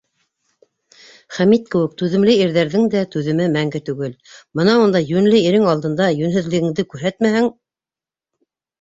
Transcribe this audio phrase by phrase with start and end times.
[1.37, 4.17] Хәмит кеүек түҙемле ирҙәрҙең дә түҙеме мәңге түгел,
[4.63, 7.57] мынауындай йүнле ирең алдында йүнһеҙлегеңде күрһәтмәһәң.